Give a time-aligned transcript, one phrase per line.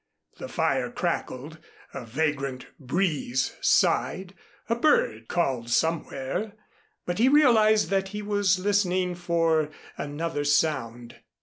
[0.39, 1.59] The fire crackled,
[1.93, 4.33] a vagrant breeze sighed,
[4.67, 6.53] a bird called somewhere,
[7.05, 9.69] but he realized that he was listening for
[9.99, 11.17] another sound.